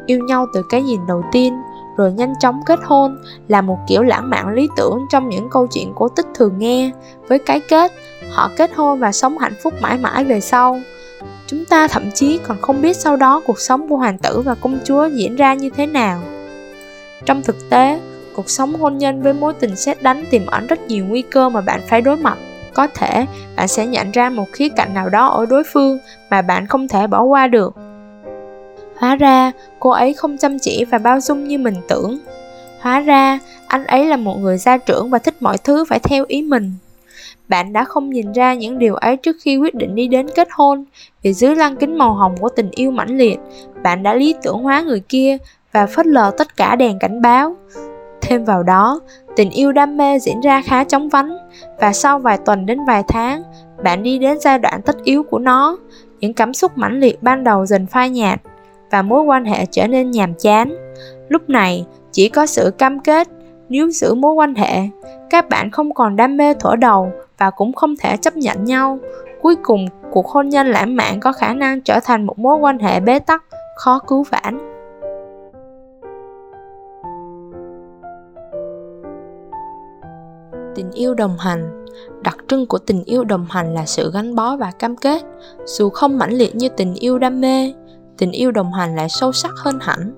Yêu 0.09 0.19
nhau 0.19 0.47
từ 0.53 0.63
cái 0.69 0.83
nhìn 0.83 1.01
đầu 1.07 1.23
tiên, 1.33 1.63
rồi 1.97 2.13
nhanh 2.13 2.35
chóng 2.41 2.61
kết 2.67 2.79
hôn 2.85 3.19
là 3.49 3.61
một 3.61 3.79
kiểu 3.89 4.03
lãng 4.03 4.31
mạn 4.31 4.49
lý 4.49 4.69
tưởng 4.77 4.99
trong 5.11 5.29
những 5.29 5.49
câu 5.51 5.67
chuyện 5.67 5.93
cổ 5.95 6.09
tích 6.09 6.27
thường 6.35 6.59
nghe. 6.59 6.91
Với 7.29 7.39
cái 7.39 7.61
kết 7.61 7.93
họ 8.31 8.51
kết 8.57 8.71
hôn 8.75 8.99
và 8.99 9.13
sống 9.13 9.39
hạnh 9.39 9.55
phúc 9.63 9.75
mãi 9.81 9.99
mãi 9.99 10.25
về 10.25 10.41
sau. 10.41 10.81
Chúng 11.47 11.65
ta 11.65 11.89
thậm 11.89 12.11
chí 12.15 12.39
còn 12.39 12.61
không 12.61 12.83
biết 12.83 12.97
sau 12.97 13.17
đó 13.17 13.43
cuộc 13.47 13.61
sống 13.61 13.89
của 13.89 13.97
hoàng 13.97 14.19
tử 14.19 14.41
và 14.41 14.55
công 14.55 14.79
chúa 14.85 15.07
diễn 15.07 15.37
ra 15.37 15.55
như 15.55 15.71
thế 15.71 15.87
nào. 15.87 16.21
Trong 17.25 17.43
thực 17.43 17.71
tế 17.71 18.01
cuộc 18.37 18.51
sống 18.51 18.75
hôn 18.75 18.99
nhân 18.99 19.23
với 19.23 19.33
mối 19.33 19.55
tình 19.55 19.77
xét 19.77 20.03
đánh 20.03 20.25
tiềm 20.31 20.47
ẩn 20.47 20.67
rất 20.67 20.81
nhiều 20.81 21.05
nguy 21.09 21.23
cơ 21.23 21.49
mà 21.49 21.61
bạn 21.61 21.81
phải 21.89 22.01
đối 22.01 22.17
mặt. 22.17 22.39
Có 22.75 22.87
thể 22.87 23.27
bạn 23.57 23.69
sẽ 23.69 23.87
nhận 23.87 24.11
ra 24.11 24.31
một 24.31 24.47
khía 24.53 24.69
cạnh 24.69 24.95
nào 24.95 25.09
đó 25.09 25.27
ở 25.27 25.47
đối 25.47 25.63
phương 25.73 25.99
mà 26.31 26.43
bạn 26.43 26.67
không 26.67 26.89
thể 26.89 27.07
bỏ 27.07 27.23
qua 27.23 27.47
được. 27.47 27.75
Hóa 28.99 29.17
ra, 29.17 29.53
cô 29.79 29.91
ấy 29.91 30.13
không 30.13 30.39
chăm 30.39 30.59
chỉ 30.59 30.85
và 30.85 30.99
bao 30.99 31.21
dung 31.21 31.45
như 31.45 31.59
mình 31.59 31.75
tưởng. 31.89 32.19
Hóa 32.81 33.01
ra, 33.01 33.39
anh 33.67 33.85
ấy 33.85 34.07
là 34.07 34.17
một 34.17 34.39
người 34.39 34.59
gia 34.59 34.77
trưởng 34.79 35.11
và 35.11 35.19
thích 35.19 35.35
mọi 35.41 35.59
thứ 35.59 35.85
phải 35.89 35.99
theo 35.99 36.25
ý 36.29 36.43
mình. 36.43 36.73
Bạn 37.49 37.73
đã 37.73 37.85
không 37.85 38.11
nhìn 38.11 38.33
ra 38.33 38.55
những 38.55 38.79
điều 38.79 38.95
ấy 38.95 39.17
trước 39.17 39.37
khi 39.41 39.57
quyết 39.57 39.75
định 39.75 39.95
đi 39.95 40.09
đến 40.09 40.27
kết 40.35 40.49
hôn, 40.51 40.85
vì 41.23 41.33
dưới 41.33 41.55
lăng 41.57 41.77
kính 41.77 41.99
màu 41.99 42.15
hồng 42.15 42.37
của 42.41 42.49
tình 42.49 42.71
yêu 42.71 42.91
mãnh 42.91 43.19
liệt, 43.19 43.39
bạn 43.83 44.03
đã 44.03 44.15
lý 44.15 44.35
tưởng 44.43 44.63
hóa 44.63 44.81
người 44.81 45.01
kia 45.01 45.37
và 45.73 45.87
phớt 45.87 46.07
lờ 46.07 46.31
tất 46.39 46.57
cả 46.57 46.77
đèn 46.77 46.99
cảnh 46.99 47.23
báo. 47.23 47.57
Thêm 48.21 48.45
vào 48.45 48.63
đó, 48.63 49.01
tình 49.37 49.51
yêu 49.51 49.73
đam 49.73 49.97
mê 49.97 50.19
diễn 50.19 50.41
ra 50.41 50.63
khá 50.63 50.85
chóng 50.85 51.09
vánh, 51.09 51.37
và 51.81 51.93
sau 51.93 52.19
vài 52.19 52.39
tuần 52.45 52.67
đến 52.67 52.79
vài 52.87 53.03
tháng, 53.09 53.43
bạn 53.83 54.03
đi 54.03 54.19
đến 54.19 54.39
giai 54.41 54.59
đoạn 54.59 54.83
tất 54.83 54.97
yếu 55.05 55.23
của 55.23 55.39
nó. 55.39 55.79
Những 56.21 56.35
cảm 56.35 56.55
xúc 56.55 56.73
mãnh 56.79 57.01
liệt 57.01 57.23
ban 57.23 57.45
đầu 57.45 57.67
dần 57.67 57.87
phai 57.87 58.11
nhạt, 58.11 58.41
và 58.91 59.03
mối 59.03 59.23
quan 59.23 59.45
hệ 59.45 59.67
trở 59.67 59.87
nên 59.87 60.11
nhàm 60.11 60.35
chán. 60.35 60.77
Lúc 61.29 61.49
này, 61.49 61.87
chỉ 62.13 62.29
có 62.29 62.47
sự 62.47 62.71
cam 62.79 63.01
kết 63.01 63.29
nếu 63.69 63.91
giữ 63.91 64.15
mối 64.15 64.33
quan 64.33 64.55
hệ, 64.55 64.89
các 65.31 65.49
bạn 65.49 65.71
không 65.71 65.95
còn 65.95 66.17
đam 66.17 66.37
mê 66.37 66.55
thổi 66.55 66.77
đầu 66.77 67.13
và 67.39 67.51
cũng 67.51 67.73
không 67.73 67.95
thể 67.97 68.17
chấp 68.17 68.37
nhận 68.37 68.65
nhau. 68.65 68.99
Cuối 69.43 69.57
cùng, 69.63 69.87
cuộc 70.11 70.27
hôn 70.27 70.49
nhân 70.49 70.67
lãng 70.67 70.97
mạn 70.97 71.21
có 71.21 71.33
khả 71.33 71.55
năng 71.55 71.81
trở 71.81 72.01
thành 72.05 72.27
một 72.27 72.39
mối 72.39 72.57
quan 72.57 72.79
hệ 72.79 73.01
bế 73.01 73.19
tắc, 73.19 73.45
khó 73.77 73.99
cứu 73.99 74.25
vãn. 74.31 74.59
Tình 80.75 80.91
yêu 80.91 81.15
đồng 81.15 81.37
hành 81.39 81.79
Đặc 82.23 82.37
trưng 82.49 82.67
của 82.67 82.79
tình 82.79 83.05
yêu 83.05 83.25
đồng 83.25 83.47
hành 83.51 83.75
là 83.75 83.87
sự 83.87 84.11
gắn 84.15 84.35
bó 84.35 84.57
và 84.57 84.71
cam 84.79 84.97
kết, 84.97 85.23
dù 85.65 85.91
không 85.91 86.19
mãnh 86.19 86.33
liệt 86.33 86.57
như 86.57 86.69
tình 86.69 86.95
yêu 86.95 87.19
đam 87.19 87.41
mê, 87.41 87.73
tình 88.19 88.31
yêu 88.33 88.51
đồng 88.51 88.73
hành 88.73 88.97
lại 88.97 89.09
sâu 89.09 89.33
sắc 89.33 89.53
hơn 89.57 89.79
hẳn. 89.81 90.13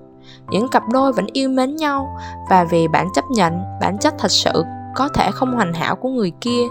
Những 0.49 0.67
cặp 0.67 0.83
đôi 0.89 1.13
vẫn 1.13 1.25
yêu 1.33 1.49
mến 1.49 1.75
nhau 1.75 2.17
và 2.49 2.63
vì 2.63 2.87
bạn 2.87 3.07
chấp 3.15 3.25
nhận, 3.31 3.61
bản 3.81 3.97
chất 3.97 4.13
thật 4.17 4.31
sự 4.31 4.63
có 4.95 5.07
thể 5.07 5.31
không 5.31 5.53
hoàn 5.53 5.73
hảo 5.73 5.95
của 5.95 6.09
người 6.09 6.31
kia, 6.41 6.61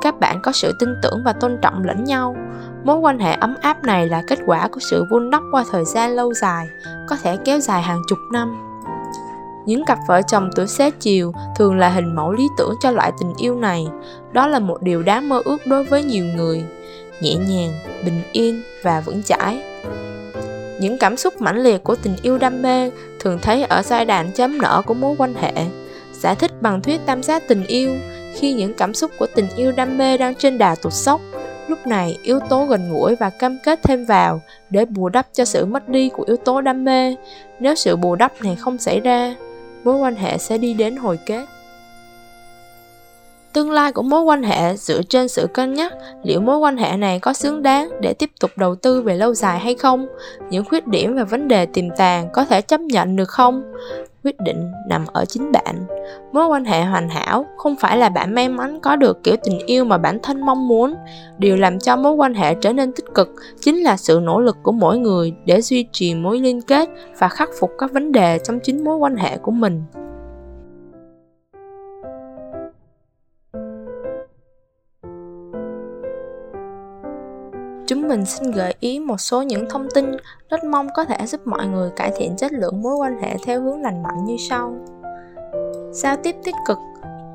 các 0.00 0.20
bạn 0.20 0.40
có 0.42 0.52
sự 0.52 0.72
tin 0.80 0.88
tưởng 1.02 1.22
và 1.24 1.32
tôn 1.32 1.58
trọng 1.62 1.84
lẫn 1.84 2.04
nhau. 2.04 2.36
Mối 2.84 2.96
quan 2.96 3.18
hệ 3.18 3.32
ấm 3.32 3.54
áp 3.60 3.84
này 3.84 4.08
là 4.08 4.22
kết 4.26 4.38
quả 4.46 4.68
của 4.68 4.80
sự 4.90 5.04
vun 5.10 5.30
đắp 5.30 5.42
qua 5.52 5.64
thời 5.70 5.84
gian 5.84 6.10
lâu 6.10 6.34
dài, 6.34 6.66
có 7.08 7.16
thể 7.22 7.36
kéo 7.44 7.60
dài 7.60 7.82
hàng 7.82 8.02
chục 8.08 8.18
năm. 8.32 8.64
Những 9.66 9.84
cặp 9.84 9.98
vợ 10.08 10.22
chồng 10.22 10.50
tuổi 10.56 10.66
xế 10.66 10.90
chiều 10.90 11.32
thường 11.56 11.78
là 11.78 11.88
hình 11.88 12.14
mẫu 12.14 12.32
lý 12.32 12.48
tưởng 12.58 12.74
cho 12.80 12.90
loại 12.90 13.12
tình 13.20 13.32
yêu 13.36 13.54
này. 13.54 13.86
Đó 14.32 14.46
là 14.46 14.58
một 14.58 14.82
điều 14.82 15.02
đáng 15.02 15.28
mơ 15.28 15.42
ước 15.44 15.66
đối 15.66 15.84
với 15.84 16.04
nhiều 16.04 16.24
người. 16.24 16.64
Nhẹ 17.20 17.34
nhàng, 17.34 17.72
bình 18.04 18.22
yên 18.32 18.62
và 18.82 19.00
vững 19.00 19.22
chãi 19.22 19.62
những 20.80 20.98
cảm 20.98 21.16
xúc 21.16 21.40
mãnh 21.40 21.62
liệt 21.62 21.84
của 21.84 21.94
tình 21.94 22.16
yêu 22.22 22.38
đam 22.38 22.62
mê 22.62 22.90
thường 23.20 23.38
thấy 23.42 23.62
ở 23.62 23.82
giai 23.82 24.04
đoạn 24.04 24.30
chấm 24.34 24.58
nở 24.58 24.82
của 24.86 24.94
mối 24.94 25.14
quan 25.18 25.34
hệ. 25.34 25.52
Giải 26.12 26.34
thích 26.34 26.62
bằng 26.62 26.82
thuyết 26.82 27.00
tam 27.06 27.22
giác 27.22 27.42
tình 27.48 27.64
yêu, 27.66 27.96
khi 28.34 28.52
những 28.52 28.74
cảm 28.74 28.94
xúc 28.94 29.10
của 29.18 29.26
tình 29.34 29.48
yêu 29.56 29.72
đam 29.72 29.98
mê 29.98 30.18
đang 30.18 30.34
trên 30.34 30.58
đà 30.58 30.74
tụt 30.74 30.92
sốc, 30.92 31.20
lúc 31.68 31.86
này 31.86 32.18
yếu 32.22 32.40
tố 32.48 32.64
gần 32.64 32.92
gũi 32.92 33.16
và 33.16 33.30
cam 33.30 33.58
kết 33.64 33.80
thêm 33.82 34.04
vào 34.04 34.40
để 34.70 34.84
bù 34.84 35.08
đắp 35.08 35.26
cho 35.32 35.44
sự 35.44 35.64
mất 35.64 35.88
đi 35.88 36.08
của 36.08 36.24
yếu 36.26 36.36
tố 36.36 36.60
đam 36.60 36.84
mê. 36.84 37.14
Nếu 37.60 37.74
sự 37.74 37.96
bù 37.96 38.14
đắp 38.14 38.32
này 38.42 38.56
không 38.60 38.78
xảy 38.78 39.00
ra, 39.00 39.34
mối 39.84 39.96
quan 39.96 40.14
hệ 40.14 40.38
sẽ 40.38 40.58
đi 40.58 40.74
đến 40.74 40.96
hồi 40.96 41.18
kết 41.26 41.44
tương 43.58 43.70
lai 43.70 43.92
của 43.92 44.02
mối 44.02 44.22
quan 44.22 44.42
hệ 44.42 44.76
dựa 44.76 45.02
trên 45.02 45.28
sự 45.28 45.46
cân 45.54 45.74
nhắc 45.74 45.92
liệu 46.22 46.40
mối 46.40 46.58
quan 46.58 46.76
hệ 46.76 46.96
này 46.96 47.18
có 47.18 47.32
xứng 47.32 47.62
đáng 47.62 47.90
để 48.00 48.14
tiếp 48.14 48.30
tục 48.40 48.50
đầu 48.56 48.74
tư 48.74 49.02
về 49.02 49.14
lâu 49.14 49.34
dài 49.34 49.58
hay 49.58 49.74
không, 49.74 50.06
những 50.50 50.64
khuyết 50.64 50.86
điểm 50.86 51.16
và 51.16 51.24
vấn 51.24 51.48
đề 51.48 51.66
tiềm 51.66 51.84
tàng 51.96 52.28
có 52.32 52.44
thể 52.44 52.60
chấp 52.60 52.80
nhận 52.80 53.16
được 53.16 53.28
không? 53.28 53.62
Quyết 54.24 54.40
định 54.40 54.72
nằm 54.88 55.06
ở 55.12 55.24
chính 55.24 55.52
bạn. 55.52 55.86
Mối 56.32 56.46
quan 56.46 56.64
hệ 56.64 56.84
hoàn 56.84 57.08
hảo 57.08 57.46
không 57.56 57.76
phải 57.76 57.96
là 57.96 58.08
bạn 58.08 58.34
may 58.34 58.48
mắn 58.48 58.80
có 58.80 58.96
được 58.96 59.24
kiểu 59.24 59.36
tình 59.44 59.58
yêu 59.66 59.84
mà 59.84 59.98
bản 59.98 60.18
thân 60.22 60.40
mong 60.46 60.68
muốn. 60.68 60.94
Điều 61.38 61.56
làm 61.56 61.78
cho 61.78 61.96
mối 61.96 62.12
quan 62.12 62.34
hệ 62.34 62.54
trở 62.54 62.72
nên 62.72 62.92
tích 62.92 63.14
cực 63.14 63.28
chính 63.60 63.82
là 63.82 63.96
sự 63.96 64.20
nỗ 64.22 64.40
lực 64.40 64.56
của 64.62 64.72
mỗi 64.72 64.98
người 64.98 65.32
để 65.44 65.60
duy 65.60 65.86
trì 65.92 66.14
mối 66.14 66.38
liên 66.38 66.60
kết 66.60 66.88
và 67.18 67.28
khắc 67.28 67.48
phục 67.60 67.70
các 67.78 67.92
vấn 67.92 68.12
đề 68.12 68.38
trong 68.44 68.60
chính 68.60 68.84
mối 68.84 68.96
quan 68.96 69.16
hệ 69.16 69.36
của 69.36 69.50
mình. 69.50 69.82
Chúng 77.88 78.08
mình 78.08 78.24
xin 78.24 78.50
gợi 78.50 78.74
ý 78.80 78.98
một 79.00 79.16
số 79.20 79.42
những 79.42 79.68
thông 79.70 79.88
tin 79.94 80.12
rất 80.50 80.64
mong 80.64 80.88
có 80.94 81.04
thể 81.04 81.26
giúp 81.26 81.46
mọi 81.46 81.66
người 81.66 81.90
cải 81.96 82.12
thiện 82.16 82.36
chất 82.36 82.52
lượng 82.52 82.82
mối 82.82 82.96
quan 82.96 83.22
hệ 83.22 83.36
theo 83.46 83.62
hướng 83.62 83.82
lành 83.82 84.02
mạnh 84.02 84.24
như 84.24 84.36
sau. 84.50 84.74
Giao 85.92 86.16
tiếp 86.16 86.36
tích 86.44 86.54
cực 86.66 86.78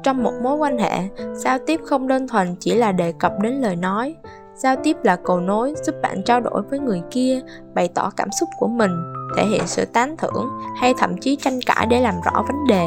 trong 0.03 0.24
một 0.24 0.31
mối 0.43 0.57
quan 0.57 0.77
hệ, 0.77 1.10
giao 1.33 1.57
tiếp 1.67 1.79
không 1.86 2.07
đơn 2.07 2.27
thuần 2.27 2.55
chỉ 2.60 2.75
là 2.75 2.91
đề 2.91 3.13
cập 3.19 3.31
đến 3.41 3.53
lời 3.53 3.75
nói. 3.75 4.15
Giao 4.55 4.75
tiếp 4.83 4.98
là 5.03 5.15
cầu 5.15 5.39
nối 5.39 5.74
giúp 5.83 5.95
bạn 6.01 6.24
trao 6.24 6.39
đổi 6.41 6.62
với 6.69 6.79
người 6.79 7.01
kia, 7.12 7.39
bày 7.74 7.88
tỏ 7.88 8.12
cảm 8.17 8.29
xúc 8.39 8.50
của 8.60 8.67
mình, 8.67 8.91
thể 9.38 9.45
hiện 9.45 9.62
sự 9.65 9.86
tán 9.86 10.17
thưởng 10.17 10.50
hay 10.77 10.93
thậm 10.98 11.17
chí 11.17 11.36
tranh 11.36 11.60
cãi 11.65 11.86
để 11.89 12.01
làm 12.01 12.15
rõ 12.25 12.43
vấn 12.48 12.67
đề. 12.67 12.86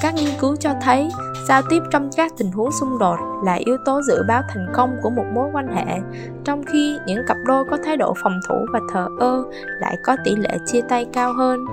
Các 0.00 0.14
nghiên 0.14 0.34
cứu 0.40 0.56
cho 0.56 0.74
thấy, 0.82 1.08
giao 1.48 1.62
tiếp 1.70 1.82
trong 1.90 2.10
các 2.16 2.32
tình 2.38 2.50
huống 2.50 2.72
xung 2.80 2.98
đột 2.98 3.16
là 3.44 3.54
yếu 3.54 3.76
tố 3.84 4.02
dự 4.02 4.22
báo 4.28 4.42
thành 4.48 4.66
công 4.74 4.96
của 5.02 5.10
một 5.10 5.24
mối 5.34 5.48
quan 5.52 5.76
hệ, 5.76 5.98
trong 6.44 6.64
khi 6.64 6.96
những 7.06 7.26
cặp 7.26 7.36
đôi 7.46 7.64
có 7.70 7.78
thái 7.84 7.96
độ 7.96 8.14
phòng 8.22 8.40
thủ 8.48 8.54
và 8.72 8.80
thờ 8.92 9.08
ơ 9.20 9.44
lại 9.80 9.96
có 10.04 10.16
tỷ 10.24 10.36
lệ 10.36 10.58
chia 10.66 10.80
tay 10.88 11.06
cao 11.12 11.32
hơn. 11.32 11.64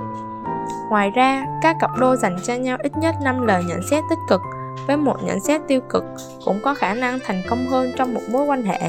Ngoài 0.89 1.11
ra, 1.15 1.45
các 1.61 1.75
cặp 1.81 1.89
đôi 1.99 2.17
dành 2.17 2.37
cho 2.43 2.55
nhau 2.55 2.77
ít 2.83 2.91
nhất 2.97 3.15
5 3.23 3.47
lời 3.47 3.63
nhận 3.67 3.81
xét 3.89 4.03
tích 4.09 4.19
cực 4.29 4.41
với 4.87 4.97
một 4.97 5.17
nhận 5.23 5.39
xét 5.39 5.61
tiêu 5.67 5.81
cực 5.89 6.03
cũng 6.45 6.59
có 6.63 6.73
khả 6.73 6.93
năng 6.93 7.19
thành 7.25 7.41
công 7.49 7.67
hơn 7.67 7.91
trong 7.97 8.13
một 8.13 8.21
mối 8.29 8.45
quan 8.45 8.63
hệ. 8.63 8.79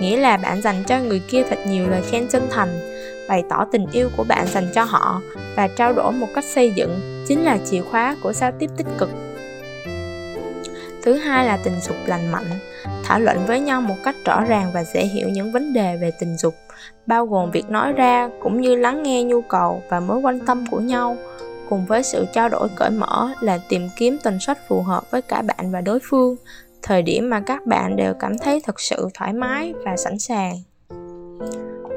Nghĩa 0.00 0.16
là 0.16 0.36
bạn 0.36 0.62
dành 0.62 0.84
cho 0.86 0.98
người 1.00 1.22
kia 1.30 1.42
thật 1.50 1.58
nhiều 1.66 1.88
lời 1.88 2.02
khen 2.10 2.28
chân 2.28 2.48
thành, 2.50 2.68
bày 3.28 3.44
tỏ 3.48 3.64
tình 3.72 3.86
yêu 3.92 4.08
của 4.16 4.24
bạn 4.24 4.46
dành 4.46 4.66
cho 4.74 4.84
họ 4.84 5.20
và 5.56 5.68
trao 5.68 5.92
đổi 5.92 6.12
một 6.12 6.26
cách 6.34 6.44
xây 6.44 6.72
dựng 6.76 7.17
chính 7.28 7.44
là 7.44 7.58
chìa 7.64 7.80
khóa 7.80 8.16
của 8.22 8.32
giao 8.32 8.52
tiếp 8.58 8.70
tích 8.76 8.86
cực. 8.98 9.10
Thứ 11.02 11.14
hai 11.14 11.46
là 11.46 11.58
tình 11.64 11.80
dục 11.80 11.96
lành 12.06 12.32
mạnh. 12.32 12.46
Thảo 13.04 13.20
luận 13.20 13.38
với 13.46 13.60
nhau 13.60 13.80
một 13.80 13.94
cách 14.04 14.16
rõ 14.24 14.44
ràng 14.44 14.70
và 14.74 14.84
dễ 14.84 15.04
hiểu 15.04 15.28
những 15.28 15.52
vấn 15.52 15.72
đề 15.72 15.96
về 15.96 16.10
tình 16.20 16.36
dục, 16.36 16.54
bao 17.06 17.26
gồm 17.26 17.50
việc 17.50 17.70
nói 17.70 17.92
ra 17.92 18.30
cũng 18.42 18.60
như 18.60 18.74
lắng 18.74 19.02
nghe 19.02 19.22
nhu 19.22 19.40
cầu 19.40 19.82
và 19.88 20.00
mối 20.00 20.18
quan 20.18 20.38
tâm 20.46 20.64
của 20.70 20.80
nhau, 20.80 21.16
cùng 21.68 21.86
với 21.86 22.02
sự 22.02 22.26
trao 22.32 22.48
đổi 22.48 22.68
cởi 22.76 22.90
mở 22.90 23.30
là 23.40 23.58
tìm 23.68 23.88
kiếm 23.96 24.18
tần 24.22 24.40
suất 24.40 24.58
phù 24.68 24.82
hợp 24.82 25.10
với 25.10 25.22
cả 25.22 25.42
bạn 25.42 25.70
và 25.70 25.80
đối 25.80 25.98
phương, 26.02 26.36
thời 26.82 27.02
điểm 27.02 27.30
mà 27.30 27.40
các 27.40 27.66
bạn 27.66 27.96
đều 27.96 28.14
cảm 28.14 28.38
thấy 28.38 28.60
thật 28.64 28.80
sự 28.80 29.08
thoải 29.14 29.32
mái 29.32 29.74
và 29.84 29.96
sẵn 29.96 30.18
sàng. 30.18 30.54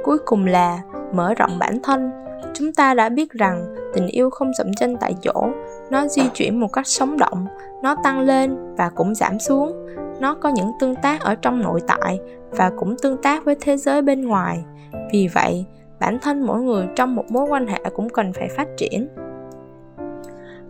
Cuối 0.03 0.17
cùng 0.25 0.45
là 0.45 0.79
mở 1.13 1.33
rộng 1.33 1.59
bản 1.59 1.79
thân 1.83 2.11
chúng 2.53 2.73
ta 2.73 2.93
đã 2.93 3.09
biết 3.09 3.31
rằng 3.31 3.75
tình 3.93 4.07
yêu 4.07 4.29
không 4.29 4.53
dậm 4.53 4.73
chân 4.73 4.97
tại 4.99 5.15
chỗ. 5.21 5.49
Nó 5.89 6.07
di 6.07 6.21
chuyển 6.33 6.59
một 6.59 6.73
cách 6.73 6.87
sống 6.87 7.17
động, 7.17 7.45
nó 7.83 7.95
tăng 8.03 8.19
lên 8.19 8.75
và 8.77 8.89
cũng 8.89 9.15
giảm 9.15 9.39
xuống. 9.39 9.87
Nó 10.19 10.33
có 10.33 10.49
những 10.49 10.71
tương 10.79 10.95
tác 10.95 11.21
ở 11.21 11.35
trong 11.35 11.61
nội 11.61 11.81
tại 11.87 12.19
và 12.51 12.71
cũng 12.77 12.95
tương 13.01 13.17
tác 13.17 13.45
với 13.45 13.55
thế 13.61 13.77
giới 13.77 14.01
bên 14.01 14.21
ngoài. 14.21 14.63
Vì 15.11 15.27
vậy, 15.33 15.65
bản 15.99 16.19
thân 16.21 16.41
mỗi 16.41 16.61
người 16.61 16.87
trong 16.95 17.15
một 17.15 17.25
mối 17.29 17.47
quan 17.49 17.67
hệ 17.67 17.79
cũng 17.95 18.09
cần 18.09 18.33
phải 18.33 18.49
phát 18.57 18.67
triển. 18.77 19.07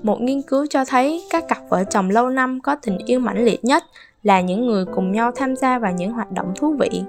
Một 0.03 0.21
nghiên 0.21 0.41
cứu 0.41 0.65
cho 0.69 0.85
thấy 0.85 1.23
các 1.29 1.47
cặp 1.47 1.57
vợ 1.69 1.83
chồng 1.83 2.09
lâu 2.09 2.29
năm 2.29 2.59
có 2.63 2.75
tình 2.75 2.97
yêu 3.05 3.19
mãnh 3.19 3.45
liệt 3.45 3.65
nhất 3.65 3.83
là 4.23 4.41
những 4.41 4.67
người 4.67 4.85
cùng 4.85 5.11
nhau 5.11 5.31
tham 5.35 5.55
gia 5.55 5.79
vào 5.79 5.91
những 5.91 6.11
hoạt 6.11 6.31
động 6.31 6.53
thú 6.55 6.75
vị 6.79 7.03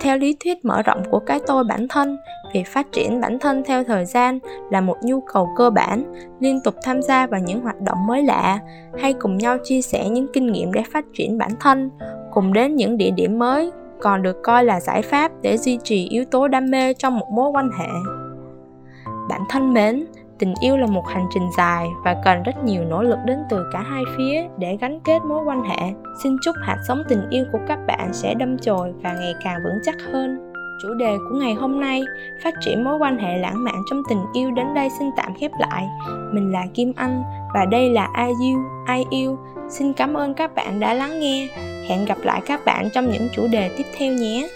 theo 0.00 0.18
lý 0.18 0.36
thuyết 0.44 0.64
mở 0.64 0.82
rộng 0.82 1.02
của 1.10 1.18
cái 1.18 1.40
tôi 1.46 1.64
bản 1.64 1.88
thân, 1.88 2.16
việc 2.54 2.66
phát 2.66 2.86
triển 2.92 3.20
bản 3.20 3.38
thân 3.38 3.62
theo 3.66 3.84
thời 3.84 4.04
gian 4.04 4.38
là 4.70 4.80
một 4.80 4.96
nhu 5.02 5.20
cầu 5.20 5.48
cơ 5.56 5.70
bản, 5.70 6.12
liên 6.40 6.60
tục 6.64 6.74
tham 6.82 7.02
gia 7.02 7.26
vào 7.26 7.40
những 7.40 7.60
hoạt 7.60 7.80
động 7.80 8.06
mới 8.06 8.22
lạ, 8.22 8.58
hay 8.98 9.12
cùng 9.12 9.38
nhau 9.38 9.58
chia 9.64 9.82
sẻ 9.82 10.08
những 10.08 10.26
kinh 10.32 10.52
nghiệm 10.52 10.72
để 10.72 10.82
phát 10.92 11.04
triển 11.14 11.38
bản 11.38 11.50
thân, 11.60 11.90
cùng 12.32 12.52
đến 12.52 12.76
những 12.76 12.96
địa 12.96 13.10
điểm 13.10 13.38
mới, 13.38 13.70
còn 14.00 14.22
được 14.22 14.36
coi 14.42 14.64
là 14.64 14.80
giải 14.80 15.02
pháp 15.02 15.32
để 15.42 15.58
duy 15.58 15.78
trì 15.84 16.08
yếu 16.08 16.24
tố 16.24 16.48
đam 16.48 16.70
mê 16.70 16.94
trong 16.94 17.18
một 17.18 17.26
mối 17.30 17.50
quan 17.50 17.70
hệ. 17.78 17.88
Bản 19.28 19.40
thân 19.48 19.72
mến 19.72 20.06
tình 20.38 20.54
yêu 20.60 20.76
là 20.76 20.86
một 20.86 21.08
hành 21.08 21.26
trình 21.34 21.48
dài 21.56 21.88
và 22.04 22.16
cần 22.24 22.42
rất 22.42 22.64
nhiều 22.64 22.84
nỗ 22.84 23.02
lực 23.02 23.18
đến 23.26 23.38
từ 23.50 23.64
cả 23.72 23.80
hai 23.80 24.02
phía 24.16 24.48
để 24.58 24.76
gắn 24.80 25.00
kết 25.00 25.18
mối 25.24 25.44
quan 25.44 25.62
hệ. 25.62 25.94
Xin 26.22 26.36
chúc 26.42 26.56
hạt 26.62 26.76
giống 26.88 27.02
tình 27.08 27.30
yêu 27.30 27.44
của 27.52 27.58
các 27.68 27.78
bạn 27.86 28.12
sẽ 28.12 28.34
đâm 28.34 28.58
chồi 28.58 28.92
và 29.02 29.12
ngày 29.12 29.34
càng 29.44 29.60
vững 29.64 29.78
chắc 29.84 29.94
hơn. 30.12 30.52
Chủ 30.82 30.94
đề 30.94 31.16
của 31.16 31.38
ngày 31.38 31.54
hôm 31.54 31.80
nay, 31.80 32.02
phát 32.44 32.54
triển 32.60 32.84
mối 32.84 32.98
quan 32.98 33.18
hệ 33.18 33.38
lãng 33.38 33.64
mạn 33.64 33.82
trong 33.90 34.02
tình 34.08 34.24
yêu 34.32 34.50
đến 34.50 34.74
đây 34.74 34.88
xin 34.98 35.10
tạm 35.16 35.32
khép 35.40 35.50
lại. 35.58 35.88
Mình 36.32 36.52
là 36.52 36.64
kim 36.74 36.92
anh 36.96 37.22
và 37.54 37.64
đây 37.64 37.90
là 37.90 38.08
ai 38.12 38.32
yêu 38.42 38.58
ai 38.86 39.04
yêu. 39.10 39.38
Xin 39.68 39.92
cảm 39.92 40.14
ơn 40.14 40.34
các 40.34 40.54
bạn 40.54 40.80
đã 40.80 40.94
lắng 40.94 41.20
nghe. 41.20 41.48
Hẹn 41.88 42.04
gặp 42.04 42.18
lại 42.22 42.40
các 42.46 42.60
bạn 42.66 42.88
trong 42.94 43.10
những 43.10 43.28
chủ 43.36 43.46
đề 43.52 43.70
tiếp 43.76 43.84
theo 43.98 44.12
nhé. 44.12 44.48